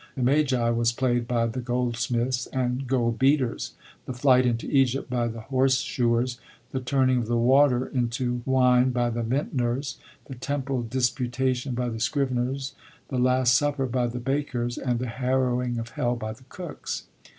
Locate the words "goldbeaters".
2.87-3.73